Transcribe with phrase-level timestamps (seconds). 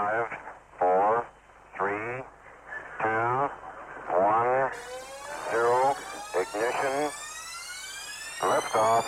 [0.00, 0.28] Five,
[0.78, 1.26] four,
[1.76, 2.22] three,
[3.02, 3.50] two,
[4.16, 4.70] one,
[5.50, 5.94] zero.
[6.40, 7.10] Ignition.
[8.40, 9.04] Liftoff.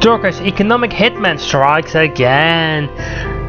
[0.00, 2.88] Turkish economic hitman strikes again.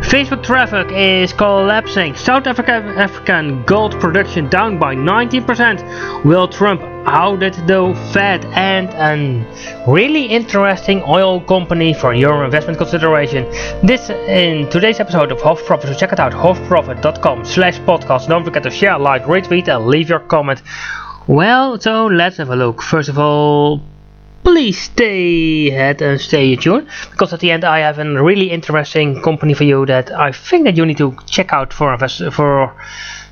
[0.02, 2.16] Facebook traffic is collapsing.
[2.16, 6.26] South Africa African gold production down by 19%.
[6.26, 13.44] Will Trump audit the Fed and a really interesting oil company for your investment consideration.
[13.86, 15.90] This in today's episode of Hof Profit.
[15.90, 18.28] So check it out, hofprofit.com slash podcast.
[18.28, 20.62] Don't forget to share, like, retweet and leave your comment.
[21.28, 22.82] Well, so let's have a look.
[22.82, 23.82] First of all,
[24.44, 29.22] please stay ahead and stay tuned because at the end I have a really interesting
[29.22, 32.76] company for you that I think that you need to check out for invest- for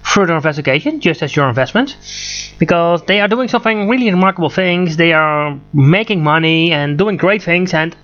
[0.03, 1.97] further investigation just as your investment.
[2.59, 4.97] Because they are doing something really remarkable things.
[4.97, 7.73] They are making money and doing great things.
[7.73, 7.95] And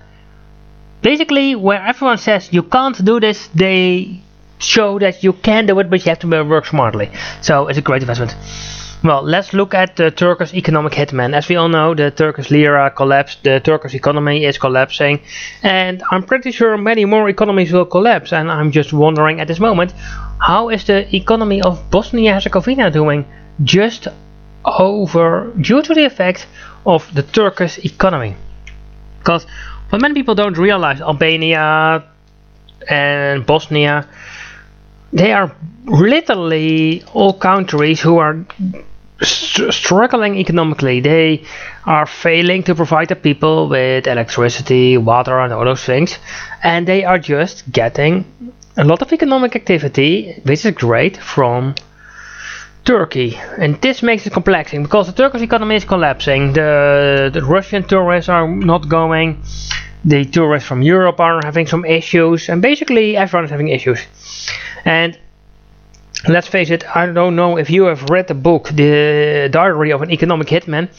[1.02, 4.20] basically where everyone says you can't do this they
[4.60, 7.12] show that you can do it but you have to work smartly.
[7.42, 8.36] So it's a great investment
[9.04, 11.36] well, let's look at the Turkish economic hitman.
[11.36, 15.22] As we all know, the Turkish lira collapsed, the Turkish economy is collapsing,
[15.62, 18.34] and I'm pretty sure many more economies will collapse.
[18.34, 19.94] And I'm just wondering at this moment,
[20.40, 23.26] how is the economy of Bosnia Herzegovina doing?
[23.64, 24.08] Just
[24.66, 26.48] over due to the effect
[26.86, 28.36] of the Turkish economy.
[29.20, 29.46] Because
[29.90, 32.04] what many people don't realize, Albania
[32.90, 34.08] and Bosnia,
[35.14, 35.56] they are
[35.86, 38.46] literally all countries who are
[39.22, 41.00] st- struggling economically.
[41.00, 41.44] They
[41.86, 46.18] are failing to provide the people with electricity, water, and all those things,
[46.64, 48.26] and they are just getting
[48.78, 51.76] a lot of economic activity, which is great, from
[52.86, 53.38] Turkey.
[53.58, 56.54] And this makes it complexing because the Turkish economy is collapsing.
[56.54, 59.42] The, the Russian tourists are not going.
[60.06, 64.00] The tourists from Europe are having some issues, and basically everyone is having issues.
[64.86, 65.18] And
[66.28, 70.02] let's face it, I don't know if you have read the book, The Diary of
[70.02, 70.90] an Economic Hitman,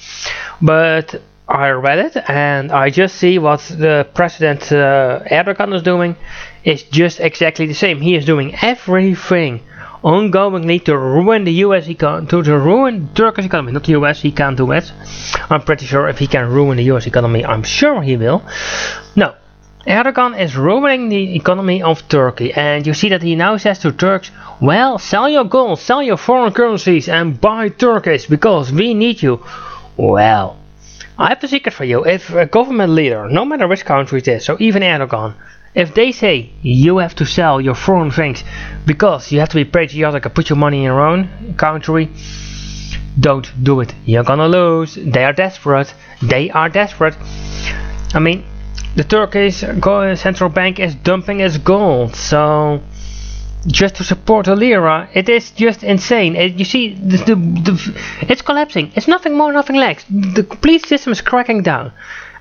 [0.61, 6.15] but I read it and I just see what the President uh, Erdogan is doing
[6.63, 8.01] is just exactly the same.
[8.03, 9.63] He is doing everything
[10.05, 13.73] ongoingly to ruin the US econ to, to ruin Turkish economy.
[13.73, 14.93] Not the US, he can't do it.
[15.51, 18.45] I'm pretty sure if he can ruin the US economy, I'm sure he will.
[19.17, 19.35] No,
[19.89, 23.91] Erdogan is ruining the economy of Turkey, and you see that he now says to
[23.91, 29.23] Turks, well, sell your gold, sell your foreign currencies, and buy Turkish, because we need
[29.23, 29.43] you.
[29.97, 30.59] Well,
[31.17, 32.05] I have the secret for you.
[32.05, 35.33] If a government leader, no matter which country it is, so even Erdogan,
[35.75, 38.45] if they say you have to sell your foreign things
[38.85, 42.11] because you have to be patriotic and put your money in your own country,
[43.19, 43.95] don't do it.
[44.05, 44.97] You're gonna lose.
[44.97, 45.95] They are desperate.
[46.21, 47.17] They are desperate.
[48.13, 48.45] I mean,
[48.99, 49.59] the Turkish
[50.21, 52.81] central bank is dumping its gold, so
[53.65, 56.35] just to support the lira, it is just insane.
[56.35, 57.35] It, you see, the, the,
[57.67, 57.75] the,
[58.23, 58.91] it's collapsing.
[58.97, 60.05] It's nothing more, nothing less.
[60.11, 61.93] The complete system is cracking down.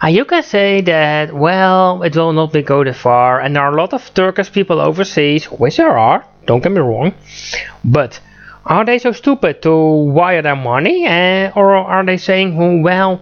[0.02, 3.62] And you can say that, well, it will not be go that far, and there
[3.62, 7.14] are a lot of Turkish people overseas, which there are, don't get me wrong,
[7.86, 8.20] but
[8.66, 13.22] are they so stupid to wire their money, uh, or are they saying, well,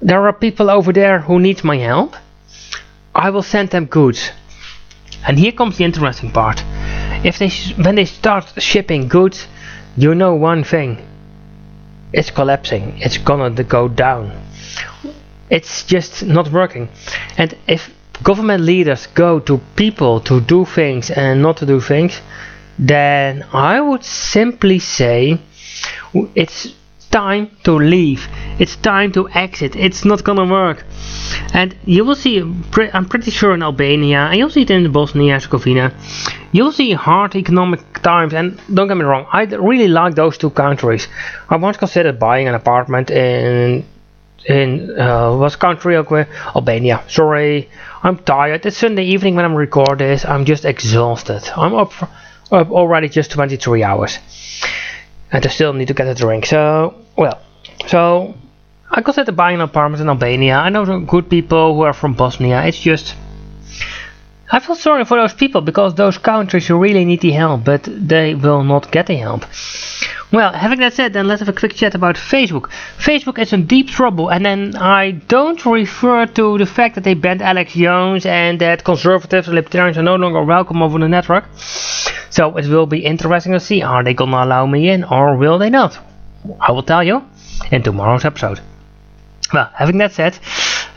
[0.00, 2.16] there are people over there who need my help?
[3.16, 4.30] I will send them goods.
[5.26, 6.62] And here comes the interesting part.
[7.24, 7.48] If they
[7.82, 9.48] when they start shipping goods,
[9.96, 10.98] you know one thing.
[12.12, 12.98] It's collapsing.
[12.98, 14.32] It's gonna go down.
[15.48, 16.88] It's just not working.
[17.38, 17.90] And if
[18.22, 22.20] government leaders go to people to do things and not to do things,
[22.78, 25.38] then I would simply say
[26.34, 26.74] it's
[27.10, 28.28] time to leave.
[28.58, 29.76] It's time to exit.
[29.76, 30.84] It's not gonna work.
[31.52, 35.34] And you will see, I'm pretty sure in Albania, and you'll see it in Bosnia
[35.34, 35.92] Herzegovina,
[36.52, 38.34] you'll see hard economic times.
[38.34, 41.08] And don't get me wrong, I really like those two countries.
[41.48, 43.84] I once considered buying an apartment in
[44.46, 45.96] in uh, what country?
[45.96, 47.02] Okay, Albania.
[47.08, 47.68] Sorry,
[48.02, 48.64] I'm tired.
[48.66, 50.24] It's Sunday evening when I'm recording this.
[50.24, 51.42] I'm just exhausted.
[51.56, 51.92] I'm up,
[52.52, 54.18] up already just 23 hours,
[55.32, 56.46] and I still need to get a drink.
[56.46, 57.40] So, well,
[57.86, 58.34] so
[58.90, 60.56] I consider buying an apartment in Albania.
[60.56, 62.64] I know some good people who are from Bosnia.
[62.66, 63.14] It's just.
[64.50, 68.34] I feel sorry for those people because those countries really need the help, but they
[68.36, 69.44] will not get the help.
[70.32, 72.68] Well, having that said, then let's have a quick chat about Facebook.
[72.98, 77.14] Facebook is in deep trouble, and then I don't refer to the fact that they
[77.14, 81.44] banned Alex Jones and that conservatives and libertarians are no longer welcome over the network.
[82.30, 85.58] So it will be interesting to see are they gonna allow me in or will
[85.58, 85.98] they not?
[86.60, 87.22] I will tell you
[87.70, 88.60] in tomorrow's episode.
[89.52, 90.38] Well, having that said,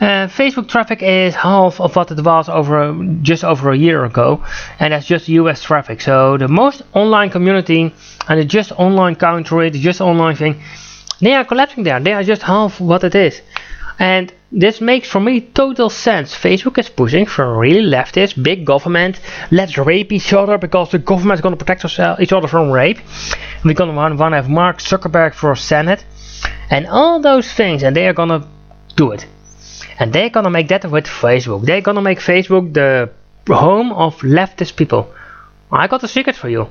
[0.00, 4.42] Uh, Facebook traffic is half of what it was over just over a year ago,
[4.78, 6.00] and that's just US traffic.
[6.00, 7.92] So the most online community
[8.26, 10.62] and the just online country, the just online thing,
[11.20, 12.00] they are collapsing there.
[12.00, 13.42] They are just half what it is.
[13.98, 16.34] And this makes for me total sense.
[16.34, 19.20] Facebook is pushing for really leftist, big government.
[19.50, 22.70] Let's rape each other because the government is going to protect us each other from
[22.70, 23.00] rape.
[23.62, 26.06] We're going to want to have Mark Zuckerberg for Senate.
[26.70, 28.46] And all those things, and they are going to
[28.96, 29.26] do it.
[30.00, 31.64] And they're to make that with Facebook.
[31.64, 33.10] They're to make Facebook the
[33.46, 35.14] home of leftist people.
[35.70, 36.66] I got a secret for you.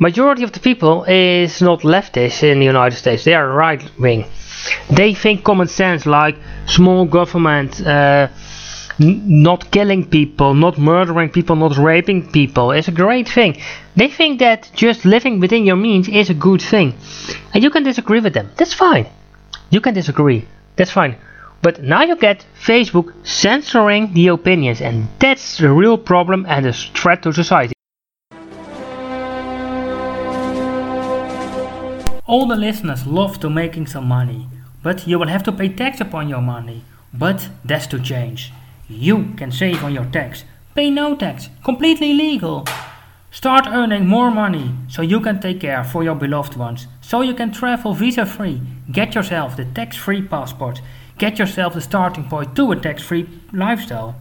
[0.00, 3.24] Majority of the people is not leftist in the United States.
[3.24, 4.24] They are right wing
[4.90, 6.36] they think common sense like
[6.66, 8.28] small government uh,
[8.98, 13.56] not killing people, not murdering people, not raping people is a great thing.
[13.94, 16.94] They think that just living within your means is a good thing.
[17.54, 18.50] And you can disagree with them.
[18.56, 19.06] That's fine.
[19.70, 20.48] You can disagree.
[20.76, 21.16] That's fine.
[21.60, 26.72] But now you get Facebook censoring the opinions, and that's the real problem and a
[26.72, 27.74] threat to society.
[32.26, 34.46] All the listeners love to making some money,
[34.82, 36.84] but you will have to pay tax upon your money.
[37.12, 38.52] But that's to change.
[38.88, 40.44] You can save on your tax.
[40.74, 42.66] Pay no tax, completely legal.
[43.30, 47.34] Start earning more money so you can take care for your beloved ones, so you
[47.34, 48.60] can travel visa free.
[48.92, 50.80] Get yourself the tax free passport.
[51.18, 54.14] Get yourself the starting point to a tax free lifestyle.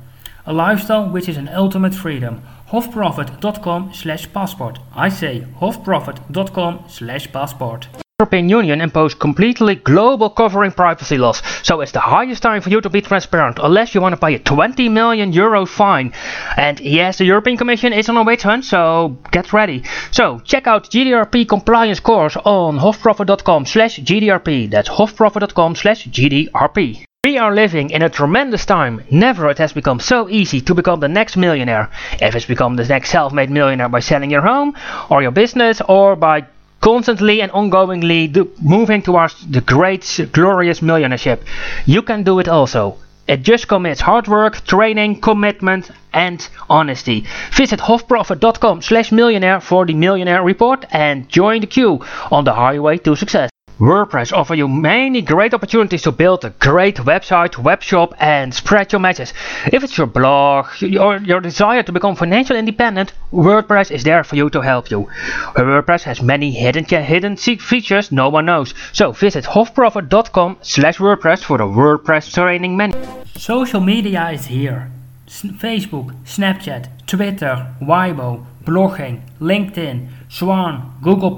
[0.46, 2.42] A lifestyle which is an ultimate freedom.
[2.70, 4.80] Hofprofit.com slash passport.
[4.96, 7.88] I say hofprofit.com slash passport.
[8.20, 12.82] European Union imposed completely global covering privacy laws, so it's the highest time for you
[12.82, 16.12] to be transparent, unless you want to pay a 20 million euro fine.
[16.58, 19.84] And yes, the European Commission is on a witch hunt, so get ready.
[20.10, 24.72] So check out GDRP compliance course on hofprofit.com slash GDRP.
[24.72, 27.06] That's hofprofit.com slash GDRP.
[27.24, 29.04] We are living in a tremendous time.
[29.12, 31.92] Never it has become so easy to become the next millionaire.
[32.20, 34.76] If it's become the next self-made millionaire by selling your home
[35.12, 36.48] or your business or by
[36.82, 38.28] constantly and ongoingly
[38.62, 41.40] moving towards the great glorious millionaireship,
[41.86, 42.98] you can do it also.
[43.28, 47.26] It just commits hard work, training, commitment and honesty.
[47.52, 52.00] Visit hofprofit.com slash millionaire for the millionaire report and join the queue
[52.32, 53.50] on the highway to success.
[53.80, 58.92] WordPress offer you many great opportunities to build a great website, web shop and spread
[58.92, 59.34] your message.
[59.72, 60.66] If it's your blog
[61.00, 65.08] or your desire to become financially independent, WordPress is there for you to help you.
[65.56, 68.74] WordPress has many hidden hidden features no one knows.
[68.94, 72.98] So visit hofprofit.com slash WordPress for the WordPress training menu.
[73.36, 74.90] Social media is here.
[75.28, 81.38] S Facebook, Snapchat, Twitter, Weibo, blogging, LinkedIn, Swan, Google+,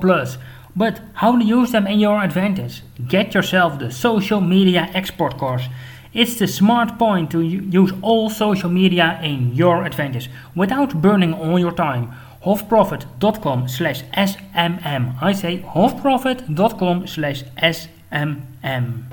[0.75, 2.83] but how to use them in your advantage?
[3.07, 5.67] Get yourself the social media export course.
[6.13, 11.59] It's the smart point to use all social media in your advantage without burning all
[11.59, 12.13] your time.
[12.43, 15.21] Hofprofit.com slash SMM.
[15.21, 19.03] I say hofprofit.com slash SMM.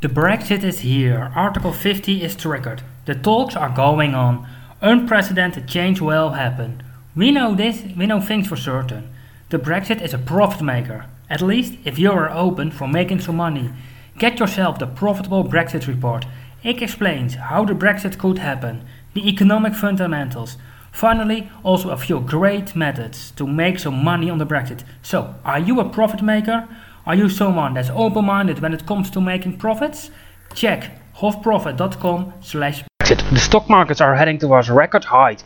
[0.00, 1.32] The Brexit is here.
[1.34, 2.82] Article 50 is triggered.
[3.06, 4.46] The talks are going on.
[4.80, 6.82] Unprecedented change will happen.
[7.16, 9.08] We know this, we know things for certain.
[9.50, 13.36] The Brexit is a profit maker, at least if you are open for making some
[13.36, 13.70] money.
[14.18, 16.26] Get yourself the Profitable Brexit Report.
[16.62, 18.84] It explains how the Brexit could happen,
[19.14, 20.58] the economic fundamentals.
[20.92, 24.84] Finally, also a few great methods to make some money on the Brexit.
[25.00, 26.68] So, are you a profit maker?
[27.06, 30.10] Are you someone that's open-minded when it comes to making profits?
[30.54, 33.30] Check hofprofit.com slash Brexit.
[33.30, 35.42] The stock markets are heading towards record height.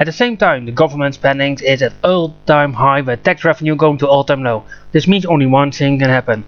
[0.00, 3.98] At the same time, the government spending is at all-time high with tax revenue going
[3.98, 4.62] to all-time low.
[4.92, 6.44] This means only one thing can happen.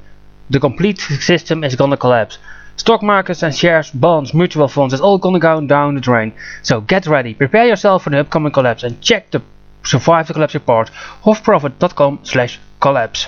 [0.51, 2.39] The complete system is gonna collapse.
[2.77, 6.33] Stock markets and shares, bonds, mutual funds, it's all gonna go down the drain.
[6.63, 9.43] So get ready, prepare yourself for the upcoming collapse and check the
[9.83, 10.91] Survive the Collapse report
[11.25, 13.27] hofprofit.com slash collapse.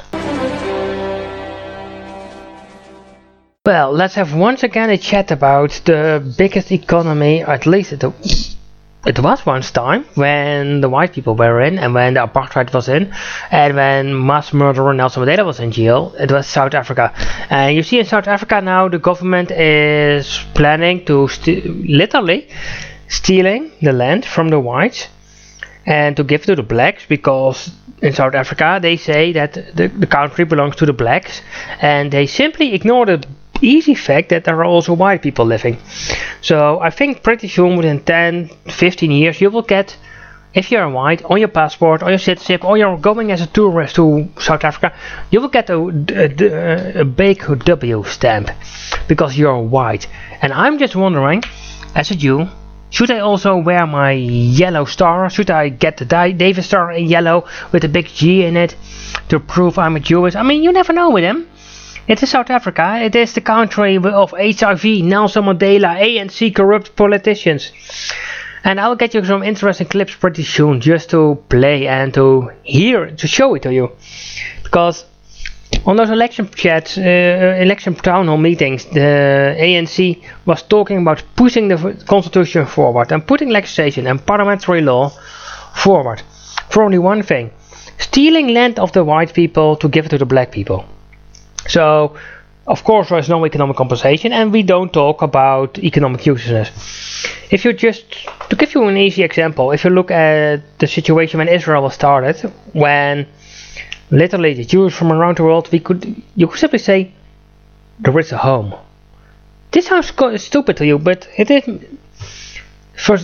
[3.66, 8.12] Well, let's have once again a chat about the biggest economy, at least the
[9.04, 12.88] it was once time when the white people were in and when the apartheid was
[12.88, 13.12] in
[13.50, 16.14] and when mass murderer Nelson Mandela was in jail.
[16.18, 17.12] It was South Africa.
[17.50, 21.66] And you see in South Africa now the government is planning to st
[22.00, 22.48] literally
[23.08, 25.08] stealing the land from the whites
[25.84, 30.06] and to give to the blacks because in South Africa they say that the, the
[30.06, 31.42] country belongs to the blacks
[31.80, 33.24] and they simply ignore the
[33.62, 35.78] easy fact that there are also white people living.
[36.40, 39.96] So I think pretty soon within 10, 15 years you will get
[40.54, 43.96] if you're white, on your passport, or your citizenship, or you're going as a tourist
[43.96, 44.92] to South Africa,
[45.30, 48.50] you will get a, a, a big W stamp
[49.08, 50.06] because you're white.
[50.42, 51.42] And I'm just wondering,
[51.94, 52.48] as a Jew,
[52.90, 55.30] should I also wear my yellow star?
[55.30, 58.76] Should I get the David star in yellow with a big G in it
[59.30, 60.34] to prove I'm a Jewish?
[60.34, 61.48] I mean, you never know with him.
[62.08, 62.98] It is South Africa.
[63.00, 67.72] It is the country of HIV, Nelson Mandela, ANC corrupt politicians.
[68.64, 73.12] And I'll get you some interesting clips pretty soon just to play and to hear,
[73.12, 73.92] to show it to you.
[74.64, 75.04] Because
[75.86, 77.02] on those election chats, uh,
[77.60, 83.48] election town hall meetings, the ANC was talking about pushing the constitution forward and putting
[83.48, 85.12] legislation and parliamentary law
[85.74, 86.20] forward
[86.68, 87.52] for only one thing
[87.98, 90.84] stealing land of the white people to give it to the black people.
[91.68, 92.16] So,
[92.66, 97.26] of course, there is no economic compensation, and we don't talk about economic uselessness.
[97.50, 98.04] If you just,
[98.50, 101.94] to give you an easy example, if you look at the situation when Israel was
[101.94, 102.36] started,
[102.72, 103.26] when
[104.10, 107.12] literally the Jews from around the world, we could, you could simply say,
[107.98, 108.74] there is a home.
[109.70, 111.64] This sounds stupid to you, but it is
[112.96, 113.18] for,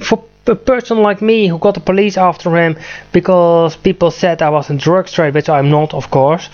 [0.00, 2.76] for a person like me who got the police after him
[3.12, 6.48] because people said I was in drug trade, which I'm not, of course.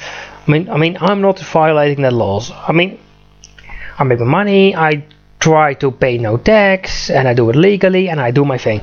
[0.50, 2.50] I mean, I mean, I'm not violating the laws.
[2.50, 2.98] I mean,
[3.96, 4.74] I make my money.
[4.74, 5.04] I
[5.38, 8.80] try to pay no tax, and I do it legally, and I do my thing.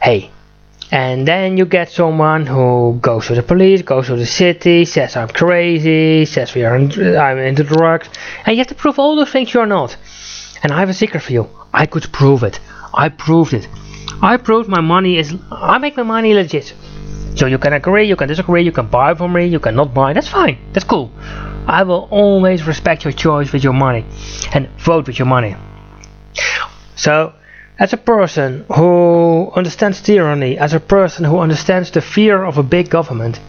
[0.00, 0.30] Hey,
[0.92, 5.16] and then you get someone who goes to the police, goes to the city, says
[5.16, 8.08] I'm crazy, says we are in, I'm into drugs,
[8.46, 9.96] and you have to prove all those things you're not.
[10.62, 11.48] And I have a secret for you.
[11.74, 12.60] I could prove it.
[12.94, 13.66] I proved it.
[14.22, 15.34] I proved my money is.
[15.50, 16.72] I make my money legit.
[17.34, 20.12] So you can agree, you can disagree, you can buy from me, you cannot buy.
[20.12, 20.58] That's fine.
[20.72, 21.10] That's cool.
[21.66, 24.04] I will always respect your choice with your money
[24.52, 25.56] and vote with your money.
[26.96, 27.32] So,
[27.78, 32.62] as a person who understands tyranny, as a person who understands the fear of a
[32.62, 33.40] big government,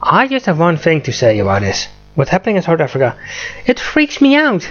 [0.00, 1.88] I just have one thing to say about this.
[2.14, 3.16] What's happening in South Africa?
[3.66, 4.70] It freaks me out.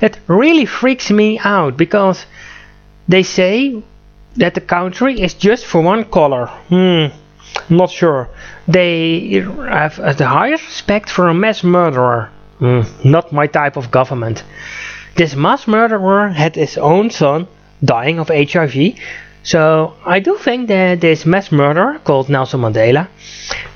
[0.00, 2.24] It really freaks me out because
[3.08, 3.82] they say
[4.36, 6.46] that the country is just for one color.
[6.68, 7.06] Hmm,
[7.68, 8.28] not sure.
[8.68, 12.30] They have the highest respect for a mass murderer.
[12.58, 14.42] Hmm, not my type of government.
[15.16, 17.48] This mass murderer had his own son
[17.84, 18.94] dying of HIV.
[19.42, 23.08] So I do think that this mass murderer called Nelson Mandela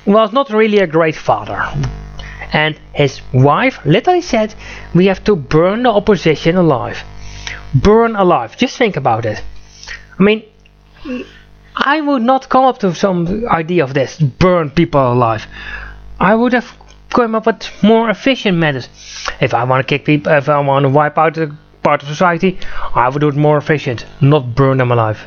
[0.05, 1.63] was not really a great father.
[2.51, 4.53] And his wife literally said,
[4.93, 7.03] We have to burn the opposition alive.
[7.73, 8.57] Burn alive.
[8.57, 9.41] Just think about it.
[10.19, 10.43] I mean,
[11.75, 15.45] I would not come up to some idea of this, burn people alive.
[16.19, 16.71] I would have
[17.09, 18.89] come up with more efficient methods.
[19.39, 22.09] If I want to kick people, if I want to wipe out a part of
[22.09, 22.59] society,
[22.93, 25.19] I would do it more efficient, not burn them alive.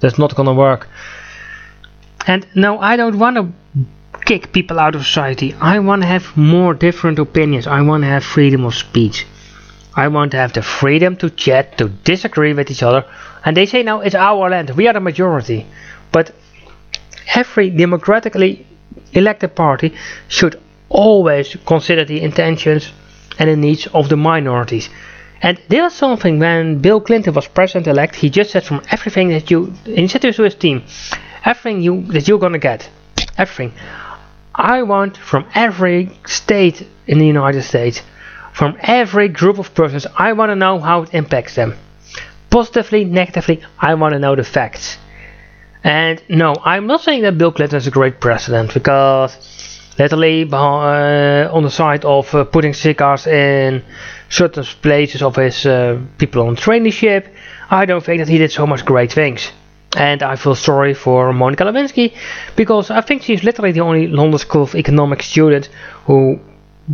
[0.00, 0.88] That's not gonna work.
[2.26, 3.52] And no, I don't want to
[4.24, 5.54] kick people out of society.
[5.60, 7.66] I want to have more different opinions.
[7.66, 9.26] I want to have freedom of speech.
[9.96, 13.04] I want to have the freedom to chat, to disagree with each other.
[13.44, 15.66] And they say now it's our land, we are the majority.
[16.10, 16.32] But
[17.34, 18.66] every democratically
[19.12, 19.94] elected party
[20.28, 22.92] should always consider the intentions
[23.38, 24.88] and the needs of the minorities.
[25.42, 29.28] And this is something when Bill Clinton was president elect, he just said from everything
[29.28, 30.84] that you, he said to his team,
[31.44, 32.88] everything you that you're gonna get,
[33.36, 33.72] everything.
[34.54, 38.02] I want from every state in the United States
[38.54, 40.06] from every group of persons.
[40.16, 41.74] I want to know how it impacts them.
[42.50, 44.96] Positively, negatively, I want to know the facts.
[45.82, 49.36] And no, I'm not saying that Bill Clinton is a great president because
[49.98, 53.84] literally uh, on the side of uh, putting cigars in
[54.30, 57.28] certain places of his uh, people on traineeship,
[57.70, 59.50] I don't think that he did so much great things.
[59.96, 62.16] And I feel sorry for Monica Lewinsky
[62.56, 65.68] because I think she's literally the only London School of Economics student
[66.06, 66.40] who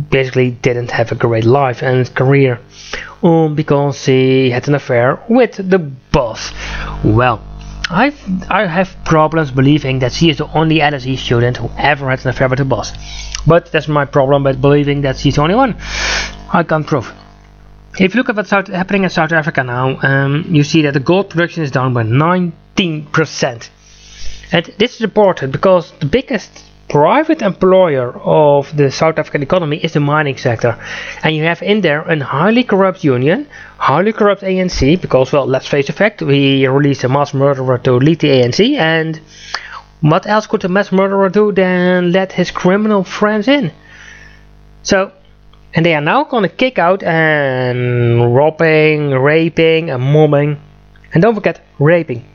[0.09, 2.59] basically didn't have a great life and career
[3.23, 6.51] um, because he had an affair with the boss.
[7.03, 7.41] Well,
[7.89, 8.13] i
[8.49, 12.29] I have problems believing that she is the only LSE student who ever had an
[12.29, 12.93] affair with the boss.
[13.45, 15.75] But that's my problem with believing that she's the only one.
[16.53, 17.11] I can't prove.
[17.99, 21.01] If you look at what's happening in South Africa now, um, you see that the
[21.01, 23.69] gold production is down by 19%.
[24.53, 29.93] And this is important because the biggest private employer of the South African economy is
[29.93, 30.77] the mining sector.
[31.23, 35.67] And you have in there a highly corrupt union, highly corrupt ANC, because, well, let's
[35.67, 39.21] face the fact, we released a mass murderer to lead the ANC, and
[40.01, 43.71] what else could a mass murderer do than let his criminal friends in?
[44.83, 45.13] So,
[45.73, 50.59] and they are now gonna kick out and robbing, raping, and mobbing.
[51.13, 52.25] And don't forget, raping.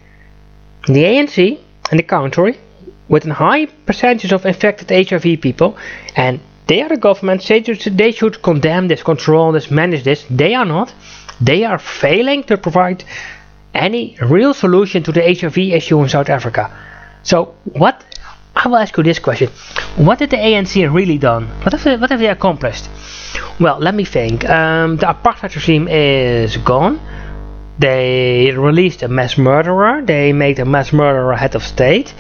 [0.87, 1.59] The ANC
[1.91, 2.59] and the country
[3.09, 5.77] with a high percentage of infected HIV people,
[6.17, 7.43] and they are the government.
[7.43, 10.25] Should, they should condemn this, control this, manage this.
[10.31, 10.93] They are not.
[11.41, 13.05] They are failing to provide
[13.75, 16.71] any real solution to the HIV issue in South Africa.
[17.23, 18.05] So what?
[18.55, 19.51] I will ask you this question:
[19.97, 21.47] What did the ANC really done?
[21.63, 22.89] What have they, what have they accomplished?
[23.61, 24.49] Well, let me think.
[24.49, 27.01] Um, the apartheid regime is gone.
[27.79, 30.03] They released a mass murderer.
[30.03, 32.15] They made a mass murderer head of state.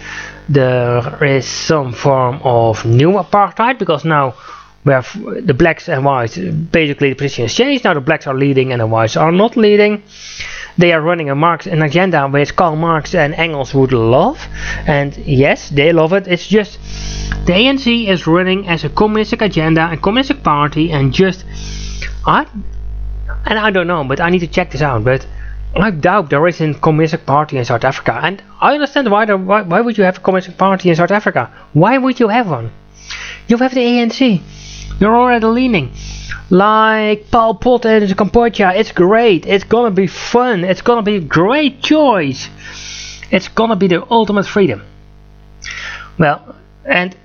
[0.48, 4.34] There is some form of new apartheid because now
[4.84, 5.10] we have
[5.44, 6.38] the blacks and whites.
[6.38, 7.84] Basically, the position has changed.
[7.84, 10.02] Now the blacks are leading and the whites are not leading.
[10.78, 14.38] They are running a Marx an agenda which Karl Marx and Engels would love,
[14.86, 16.28] and yes, they love it.
[16.28, 16.78] It's just
[17.46, 21.44] the ANC is running as a communistic agenda, a communistic party, and just
[22.26, 22.46] I
[23.46, 25.02] and I don't know, but I need to check this out.
[25.02, 25.26] But
[25.74, 29.36] I doubt there is a communist party in South Africa, and I understand why, there,
[29.36, 29.62] why.
[29.62, 31.50] Why would you have a communist party in South Africa?
[31.72, 32.70] Why would you have one?
[33.48, 34.40] You have the ANC.
[35.00, 35.92] You're already leaning
[36.50, 38.72] like Pol Pot in Cambodia.
[38.74, 39.46] It's great.
[39.46, 40.64] It's gonna be fun.
[40.64, 42.48] It's gonna be a great choice.
[43.30, 44.82] It's gonna be the ultimate freedom.
[46.18, 46.54] Well,
[46.84, 47.16] and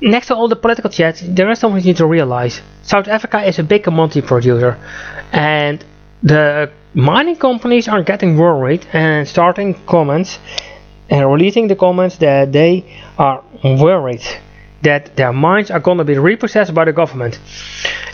[0.00, 2.62] next to all the political chat, there is something you need to realize.
[2.82, 4.78] South Africa is a big commodity producer,
[5.32, 5.84] and
[6.22, 10.38] the mining companies are getting worried and starting comments
[11.10, 12.84] and releasing the comments that they
[13.18, 14.22] are worried
[14.82, 17.38] that their mines are going to be repossessed by the government.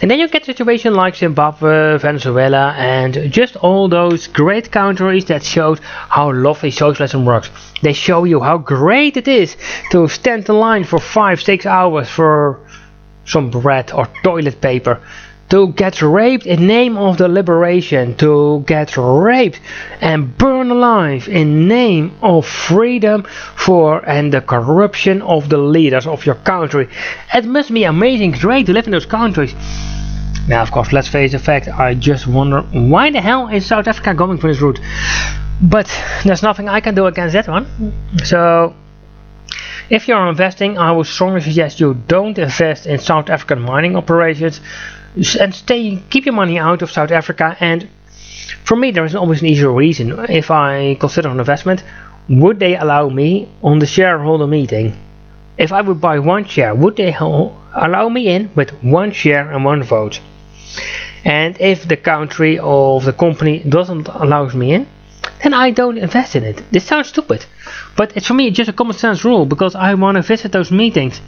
[0.01, 5.43] And then you get situations like Zimbabwe, Venezuela, and just all those great countries that
[5.43, 7.51] showed how lovely socialism works.
[7.83, 9.57] They show you how great it is
[9.93, 12.61] to stand in line for 5-6 hours for
[13.25, 15.01] some bread or toilet paper
[15.51, 19.61] to get raped in name of the liberation, to get raped
[20.01, 23.27] and burn alive in name of freedom
[23.57, 26.89] for and the corruption of the leaders of your country.
[27.33, 29.55] It must be amazing, great to live in those countries.
[30.49, 33.87] Now, of course, let's face the fact, I just wonder why the hell is South
[33.87, 34.81] Africa going for this route?
[35.61, 35.87] But
[36.25, 37.67] there's nothing I can do against that one.
[38.25, 38.75] So,
[39.91, 44.61] if you're investing, I would strongly suggest you don't invest in South African mining operations
[45.41, 47.89] and stay keep your money out of South Africa and
[48.65, 50.19] for me there is always an easier reason.
[50.29, 51.83] If I consider an investment
[52.29, 54.97] would they allow me on the shareholder meeting?
[55.57, 59.65] If I would buy one share would they allow me in with one share and
[59.65, 60.21] one vote?
[61.25, 64.87] And if the country of the company doesn't allow me in
[65.43, 66.63] then I don't invest in it.
[66.71, 67.47] This sounds stupid,
[67.97, 70.71] but it's for me just a common sense rule because I want to visit those
[70.71, 71.21] meetings.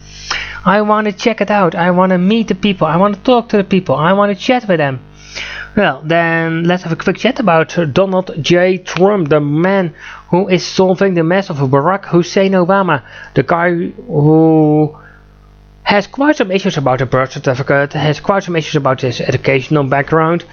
[0.64, 1.75] I want to check it out.
[1.75, 2.87] I want to meet the people.
[2.87, 3.94] I want to talk to the people.
[3.94, 5.01] I want to chat with them.
[5.77, 8.79] Well, then let's have a quick chat about Donald J.
[8.79, 9.94] Trump, the man
[10.31, 14.96] who is solving the mess of Barack Hussein Obama, the guy who
[15.90, 19.83] has quite some issues about the birth certificate, has quite some issues about his educational
[19.83, 20.44] background,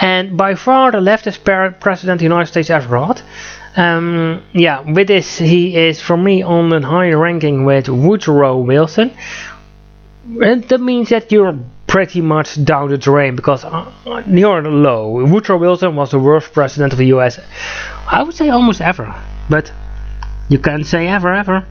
[0.00, 1.44] and by far the leftist
[1.80, 3.20] president the United States ever had.
[3.76, 9.10] Um, yeah, with this, he is for me on a high ranking with Woodrow Wilson.
[10.40, 13.92] And that means that you're pretty much down the drain because uh,
[14.26, 15.22] you're low.
[15.26, 17.38] Woodrow Wilson was the worst president of the US.
[18.10, 19.14] I would say almost ever,
[19.50, 19.70] but
[20.48, 21.66] you can't say ever, ever.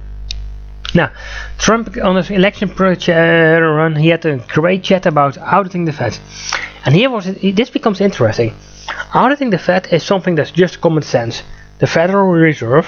[0.95, 1.12] Now,
[1.58, 6.17] Trump on his election uh, run, he had a great chat about auditing the Fed.
[6.86, 8.53] And here was it, this becomes interesting.
[9.13, 11.43] Auditing the Fed is something that's just common sense.
[11.79, 12.88] The Federal Reserve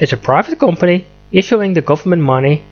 [0.00, 2.64] is a private company issuing the government money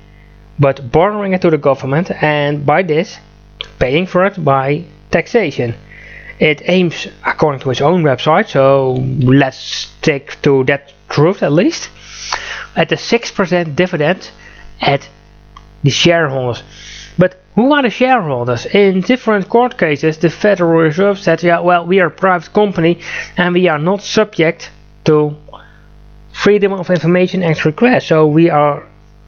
[0.59, 3.19] but borrowing it to the government and by this
[3.79, 5.75] paying for it by taxation.
[6.41, 11.91] It aims according to its own website, so let's stick to that truth at least,
[12.75, 14.31] at the 6% dividend
[14.81, 15.09] at
[15.83, 16.63] the shareholders.
[17.19, 18.67] But who are the shareholders?
[18.67, 23.01] In different court cases, the Federal Reserve said, yeah, well, we are a private company
[23.37, 24.71] and we are not subject
[25.05, 25.37] to
[26.33, 28.09] Freedom of Information Act request.
[28.09, 28.85] So we are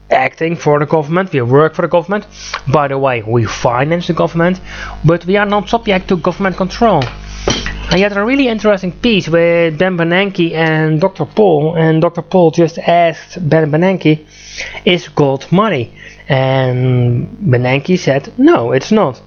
[0.09, 2.25] acting for the government, we work for the government.
[2.71, 4.59] By the way, we finance the government,
[5.05, 7.03] but we are not subject to government control.
[7.89, 11.25] I had a really interesting piece with Ben Bernanke and Dr.
[11.25, 12.21] Paul, and Dr.
[12.21, 14.25] Paul just asked Ben Bernanke,
[14.83, 15.93] is gold money?
[16.27, 19.21] And Bernanke said, no, it's not.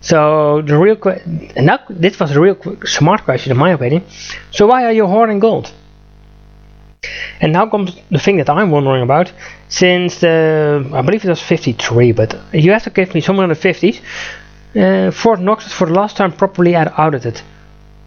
[0.00, 4.04] So the real question, and that, this was a real smart question in my opinion.
[4.52, 5.72] So why are you hoarding gold?
[7.40, 9.32] And now comes the thing that I'm wondering about.
[9.68, 13.50] Since the, I believe it was 53, but you have to give me somewhere in
[13.50, 14.00] the 50s.
[14.74, 17.42] Uh, Fort Knox for the last time properly audited.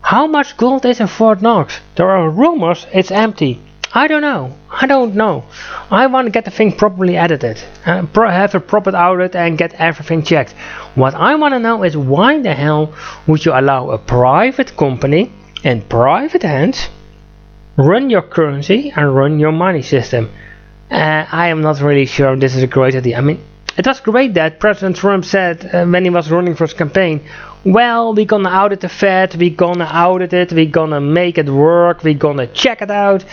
[0.05, 1.81] How much gold is in Fort Knox?
[1.95, 3.59] There are rumors it's empty.
[3.91, 4.51] I don't know.
[4.69, 5.45] I don't know.
[5.89, 9.57] I want to get the thing properly edited, uh, pro have a proper audit and
[9.57, 10.53] get everything checked.
[10.93, 12.93] What I want to know is why the hell
[13.25, 15.31] would you allow a private company
[15.63, 16.87] in private hands
[17.75, 20.29] run your currency and run your money system?
[20.91, 23.17] Uh, I am not really sure this is a great idea.
[23.17, 23.43] I mean,
[23.77, 27.21] it was great that President Trump said uh, when he was running for his campaign,
[27.65, 32.03] well, we're gonna audit the Fed, we're gonna audit it, we're gonna make it work,
[32.03, 33.25] we're gonna check it out,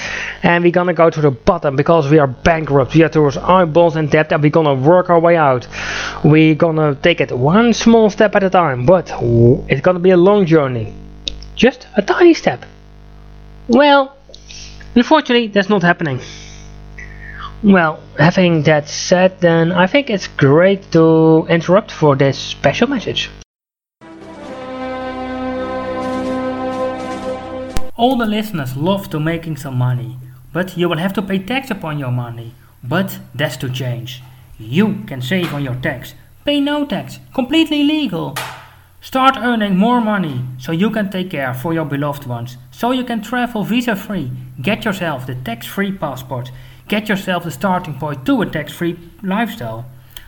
[0.42, 3.94] and we're gonna go to the bottom because we are bankrupt, we are towards eyeballs
[3.94, 5.68] in debt, and we're gonna work our way out.
[6.24, 9.12] We're gonna take it one small step at a time, but
[9.68, 10.94] it's gonna be a long journey.
[11.54, 12.64] Just a tiny step.
[13.68, 14.16] Well,
[14.96, 16.20] unfortunately, that's not happening.
[17.62, 23.30] Well, having that said, then I think it's great to interrupt for this special message.
[27.96, 30.16] All the listeners love to making some money,
[30.52, 32.52] but you will have to pay tax upon your money.
[32.82, 34.24] But that's to change.
[34.58, 36.14] You can save on your tax.
[36.44, 38.34] Pay no tax, completely legal.
[39.00, 42.56] Start earning more money so you can take care for your beloved ones.
[42.72, 44.32] So you can travel visa free.
[44.60, 46.50] Get yourself the tax free passport.
[46.88, 49.86] Get yourself the starting point to a tax free lifestyle.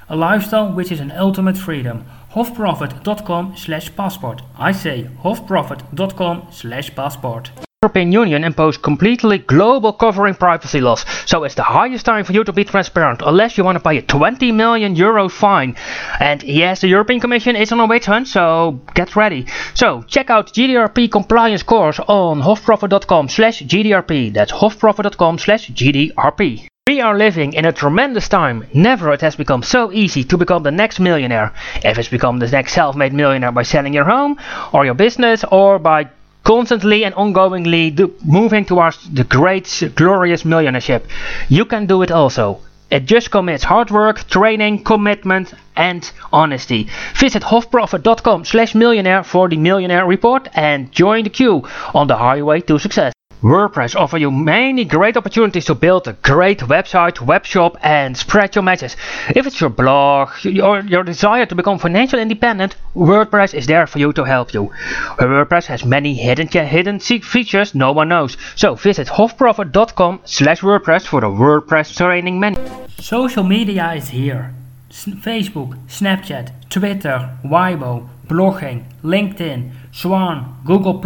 [0.09, 2.05] A lifestyle which is an ultimate freedom.
[2.33, 4.43] Hofprofit.com slash passport.
[4.59, 7.51] I say hofprofit.com slash passport.
[7.85, 12.43] European Union imposed completely global covering privacy laws, so it's the highest time for you
[12.43, 15.77] to be transparent, unless you want to pay a 20 million euro fine.
[16.19, 19.45] And yes, the European Commission is on a witch hunt, so get ready.
[19.75, 24.33] So check out GDRP compliance course on hofprofit.com slash GDRP.
[24.33, 26.67] That's hofprofit.com slash GDRP.
[26.89, 28.67] We are living in a tremendous time.
[28.73, 31.53] Never it has become so easy to become the next millionaire.
[31.85, 34.39] If it's become the next self-made millionaire by selling your home
[34.73, 36.09] or your business or by
[36.45, 37.91] constantly and ongoingly
[38.25, 41.03] moving towards the great glorious millionaireship,
[41.49, 42.61] you can do it also.
[42.91, 46.89] It just commits hard work, training, commitment and honesty.
[47.17, 52.61] Visit hofprofit.com slash millionaire for the millionaire report and join the queue on the highway
[52.61, 53.13] to success.
[53.43, 58.55] WordPress offers you many great opportunities to build a great website, web shop and spread
[58.55, 58.97] your message.
[59.35, 60.31] If it's your blog
[60.63, 64.73] or your desire to become financially independent, WordPress is there for you to help you.
[65.19, 68.37] WordPress has many hidden hidden features no one knows.
[68.57, 72.59] So visit hofprofit.com slash WordPress for the WordPress training menu.
[72.99, 74.55] Social media is here.
[74.91, 81.03] S Facebook, Snapchat, Twitter, Weibo, blogging, LinkedIn, Swan, Google+,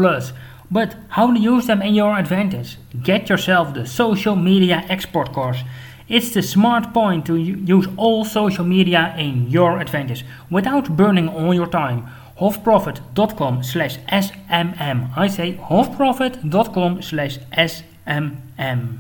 [0.71, 2.77] but how to use them in your advantage?
[3.03, 5.63] Get yourself the social media export course.
[6.09, 11.53] It's the smart point to use all social media in your advantage without burning all
[11.53, 12.07] your time.
[12.41, 15.17] Hofprofit.com slash SMM.
[15.17, 18.99] I say hofprofit.com slash SMM.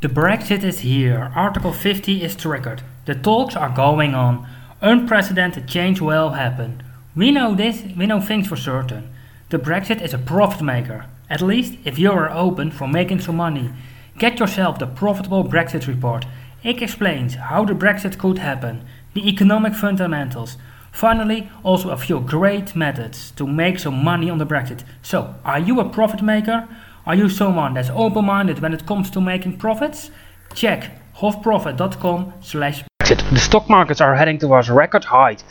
[0.00, 1.32] The Brexit is here.
[1.34, 2.82] Article 50 is triggered.
[3.04, 4.48] The talks are going on.
[4.80, 6.82] Unprecedented change will happen.
[7.14, 9.10] We know this, we know things for certain.
[9.52, 13.36] The Brexit is a profit maker, at least if you are open for making some
[13.36, 13.70] money.
[14.16, 16.24] Get yourself the Profitable Brexit Report.
[16.62, 20.56] It explains how the Brexit could happen, the economic fundamentals.
[20.90, 24.84] Finally, also a few great methods to make some money on the Brexit.
[25.02, 26.66] So, are you a profit maker?
[27.04, 30.10] Are you someone that's open-minded when it comes to making profits?
[30.54, 33.30] Check hofprofit.com slash Brexit.
[33.30, 35.44] The stock markets are heading towards record height.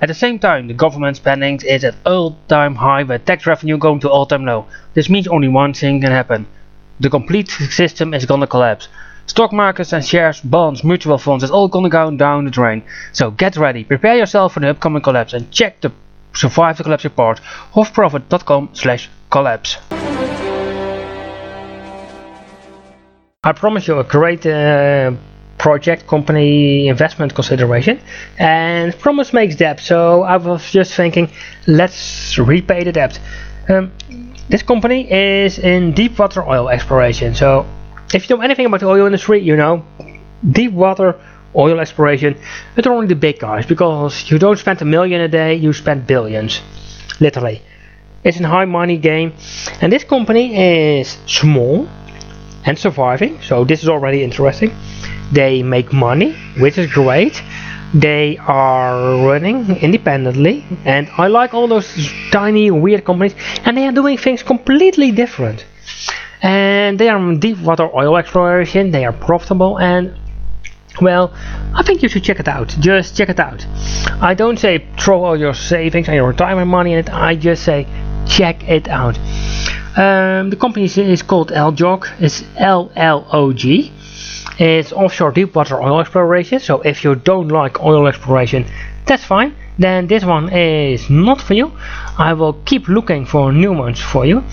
[0.00, 4.00] At the same time, the government spending is at all-time high with tax revenue going
[4.00, 4.66] to all-time low.
[4.94, 6.46] This means only one thing can happen.
[7.00, 8.88] The complete system is gonna collapse.
[9.26, 12.82] Stock markets and shares, bonds, mutual funds, it's all gonna go down the drain.
[13.12, 15.92] So get ready, prepare yourself for the upcoming collapse and check the
[16.34, 17.40] Survive the Collapse report,
[17.72, 19.78] hofprofit.com slash collapse.
[23.44, 25.12] I promise you a great uh,
[25.58, 28.00] project company investment consideration
[28.38, 29.80] and promise makes debt.
[29.80, 31.30] So I was just thinking
[31.66, 33.18] let's repay the debt.
[33.68, 33.92] Um,
[34.48, 37.34] this company is in deep water oil exploration.
[37.34, 37.66] So
[38.12, 39.84] if you know anything about the oil industry you know
[40.50, 41.18] deep water
[41.56, 42.36] oil exploration
[42.76, 46.06] it's only the big guys because you don't spend a million a day you spend
[46.06, 46.60] billions
[47.20, 47.62] literally.
[48.22, 49.34] It's a high money game
[49.80, 50.44] and this company
[50.98, 51.88] is small
[52.64, 54.70] and surviving so this is already interesting
[55.32, 57.42] they make money which is great
[57.94, 61.88] they are running independently and I like all those
[62.32, 63.34] tiny weird companies
[63.64, 65.64] and they are doing things completely different
[66.42, 70.14] and they are deep water oil exploration they are profitable and
[71.00, 71.32] well
[71.74, 73.64] I think you should check it out just check it out
[74.20, 77.62] I don't say throw all your savings and your retirement money in it I just
[77.64, 77.86] say
[78.26, 79.18] check it out
[79.96, 82.08] Um, the company is, called LLOG.
[82.18, 83.92] It's L L O G.
[84.58, 86.60] It's offshore deepwater oil exploration.
[86.60, 88.66] So if you don't like oil exploration,
[89.06, 89.54] that's fine.
[89.78, 91.72] Then this one is not for you.
[92.16, 94.44] I will keep looking for new ones for you.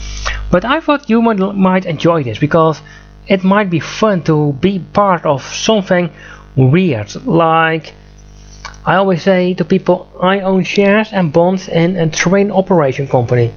[0.49, 2.81] But I thought you might, might enjoy this because
[3.27, 6.09] it might be fun to be part of something
[6.55, 7.93] weird like
[8.83, 13.53] I always say to people, I own shares and bonds in a train operation company.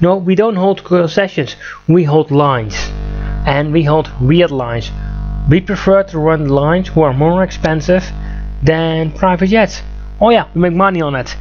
[0.00, 1.56] No, we don't hold concessions,
[1.88, 2.76] we hold lines.
[3.44, 4.92] And we hold weird lines.
[5.50, 8.04] We prefer to run lines who are more expensive
[8.62, 9.82] than private jets.
[10.20, 11.34] Oh yeah, we make money on it.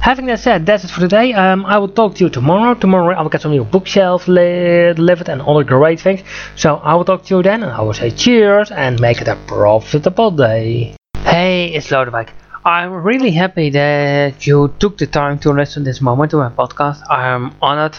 [0.00, 1.32] Having that said, that's it for today.
[1.32, 2.74] Um, I will talk to you tomorrow.
[2.74, 6.22] Tomorrow I will get some new bookshelves li delivered and other great things.
[6.54, 9.26] So I will talk to you then and I will say cheers and make it
[9.26, 10.94] a profitable day.
[11.24, 12.28] Hey, it's Lodewijk.
[12.64, 17.02] I'm really happy that you took the time to listen this moment to my podcast.
[17.10, 17.98] I'm honored.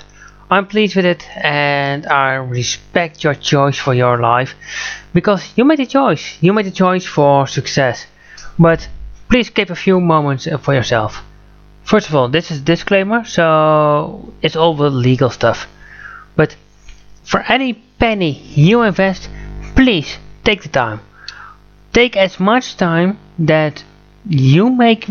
[0.52, 4.54] I'm pleased with it and I respect your choice for your life
[5.14, 6.38] because you made a choice.
[6.42, 8.06] You made a choice for success.
[8.60, 8.88] But
[9.30, 11.24] please keep a few moments uh, for yourself.
[11.84, 15.68] First of all, this is disclaimer, so it's all the legal stuff.
[16.36, 16.56] But
[17.24, 19.30] for any penny you invest,
[19.76, 21.00] please take the time
[21.94, 23.84] take as much time that
[24.28, 25.06] you make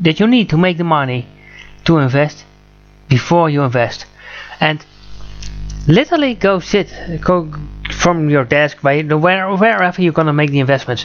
[0.00, 1.26] that you need to make the money
[1.84, 2.44] to invest
[3.08, 4.06] before you invest
[4.66, 4.78] and
[5.86, 6.88] literally go sit
[7.20, 7.36] go
[8.02, 11.02] from your desk by where, wherever you're gonna make the investments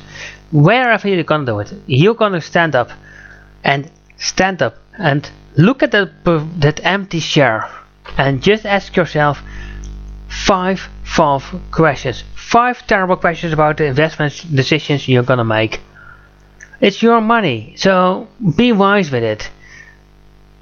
[0.51, 2.89] wherever you're gonna do it you're gonna stand up
[3.63, 3.81] and
[4.17, 6.09] stand up and look at that
[6.65, 7.55] that empty chair
[8.17, 9.41] and just ask yourself
[10.29, 15.79] five five questions five terrible questions about the investment decisions you're gonna make.
[16.81, 19.49] It's your money, so be wise with it.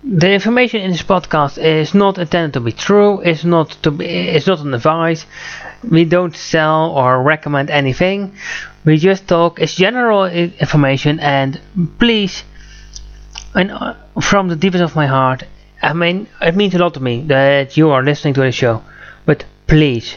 [0.10, 3.20] The information in this podcast is not intended to be true.
[3.20, 4.06] It's not to be.
[4.06, 5.26] It's not an advice.
[5.84, 8.32] We don't sell or recommend anything.
[8.86, 9.60] We just talk.
[9.60, 11.60] It's general information, and
[12.00, 12.46] please,
[13.54, 15.44] and uh, from the deepest of my heart,
[15.82, 18.84] I mean, it means a lot to me that you are listening to the show.
[19.26, 20.16] But please,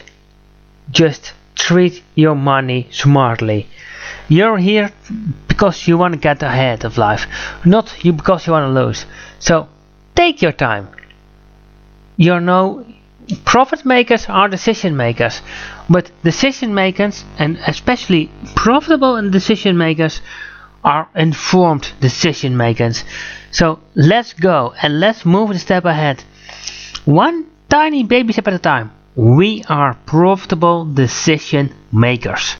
[0.89, 3.67] just treat your money smartly.
[4.29, 4.93] You're here
[5.49, 7.27] because you want to get ahead of life,
[7.65, 9.05] not you because you want to lose.
[9.39, 9.67] So
[10.15, 10.89] take your time.
[12.15, 12.85] You know,
[13.45, 15.41] profit makers are decision makers,
[15.89, 20.21] but decision makers, and especially profitable decision makers,
[20.83, 23.03] are informed decision makers.
[23.51, 26.23] So let's go and let's move a step ahead.
[27.05, 28.91] One tiny baby step at a time.
[29.15, 32.47] We are profitable decision makers.